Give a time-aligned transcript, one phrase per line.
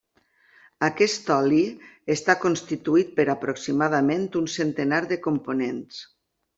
[0.87, 1.59] Aquest oli
[2.15, 6.07] està constituït per aproximadament un centenar de components.